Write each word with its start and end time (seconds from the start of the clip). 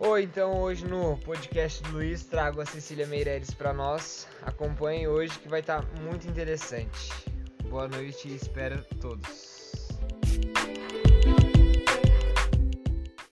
Oi, 0.00 0.24
então 0.24 0.60
hoje 0.60 0.84
no 0.84 1.16
podcast 1.18 1.80
do 1.84 1.92
Luiz 1.92 2.24
trago 2.24 2.60
a 2.60 2.66
Cecília 2.66 3.06
Meireles 3.06 3.54
para 3.54 3.72
nós. 3.72 4.26
Acompanhe 4.42 5.06
hoje 5.06 5.38
que 5.38 5.48
vai 5.48 5.60
estar 5.60 5.82
tá 5.82 6.00
muito 6.02 6.26
interessante. 6.26 7.12
Boa 7.68 7.86
noite 7.86 8.28
e 8.28 8.34
espero 8.34 8.84
todos. 9.00 9.53